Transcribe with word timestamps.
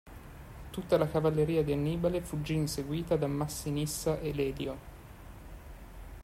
Tutta 0.71 0.97
la 0.97 1.07
cavalleria 1.07 1.63
di 1.63 1.71
Annibale 1.73 2.21
fuggì 2.21 2.55
inseguita 2.55 3.17
da 3.17 3.27
Massinissa 3.27 4.19
e 4.19 4.33
Lelio. 4.33 4.77